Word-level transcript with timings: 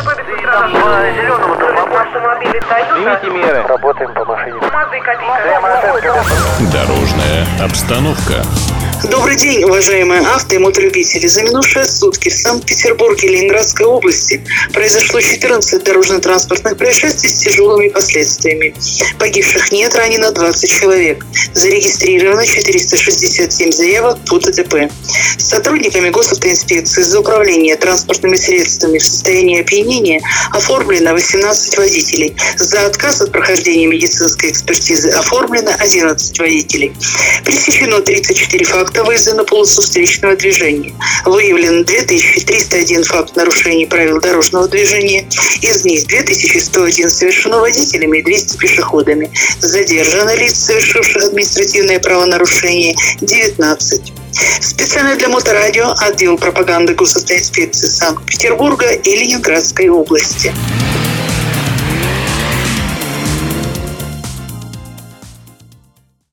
ДТП 0.00 0.22
без 0.22 0.38
утра. 0.38 0.60
По 0.62 1.12
зеленому 1.12 1.69
Автомобили 2.12 2.60
Тойота. 2.68 3.20
Примите 3.20 3.46
меры. 3.46 3.62
Работаем 3.68 4.12
по 4.14 4.24
машине. 4.24 4.58
Копейка. 4.60 5.16
Дорожная 6.72 7.46
обстановка. 7.62 8.44
Добрый 9.04 9.36
день, 9.36 9.64
уважаемые 9.64 10.20
авто 10.20 10.56
и 10.56 10.58
мотолюбители. 10.58 11.26
За 11.26 11.42
минувшие 11.42 11.86
сутки 11.86 12.28
в 12.28 12.34
Санкт-Петербурге 12.34 13.28
и 13.28 13.30
Ленинградской 13.32 13.86
области 13.86 14.44
произошло 14.74 15.20
14 15.20 15.82
дорожно-транспортных 15.84 16.76
происшествий 16.76 17.30
с 17.30 17.38
тяжелыми 17.38 17.88
последствиями. 17.88 18.74
Погибших 19.18 19.72
нет, 19.72 19.94
ранено 19.94 20.32
20 20.32 20.70
человек. 20.70 21.24
Зарегистрировано 21.54 22.44
467 22.44 23.72
заявок 23.72 24.18
по 24.28 24.38
ДТП. 24.38 24.90
Сотрудниками 25.38 26.10
госавтоинспекции 26.10 27.02
за 27.02 27.20
управление 27.20 27.76
транспортными 27.76 28.36
средствами 28.36 28.98
в 28.98 29.04
состоянии 29.04 29.60
опьянения 29.60 30.20
оформлено 30.52 31.14
18 31.14 31.78
водителей. 31.78 31.99
За 32.56 32.86
отказ 32.86 33.20
от 33.20 33.32
прохождения 33.32 33.86
медицинской 33.86 34.50
экспертизы 34.50 35.10
оформлено 35.10 35.72
11 35.78 36.38
водителей. 36.38 36.92
Пресечено 37.44 38.00
34 38.00 38.64
факта 38.64 39.04
выезда 39.04 39.34
на 39.34 39.44
полосу 39.44 39.82
встречного 39.82 40.36
движения. 40.36 40.94
Выявлено 41.24 41.84
2301 41.84 43.04
факт 43.04 43.36
нарушений 43.36 43.86
правил 43.86 44.20
дорожного 44.20 44.68
движения. 44.68 45.28
Из 45.60 45.84
них 45.84 46.06
2101 46.06 47.10
совершено 47.10 47.58
водителями 47.60 48.18
и 48.18 48.22
200 48.22 48.56
пешеходами. 48.56 49.30
Задержано 49.60 50.34
лиц, 50.34 50.54
совершивших 50.54 51.24
административное 51.24 51.98
правонарушение, 51.98 52.96
19. 53.20 54.12
Специально 54.60 55.16
для 55.16 55.28
Моторадио 55.28 55.94
отдел 55.98 56.38
пропаганды 56.38 56.94
госавтоинспекции 56.94 57.88
Санкт-Петербурга 57.88 58.92
и 58.92 59.16
Ленинградской 59.16 59.88
области. 59.88 60.52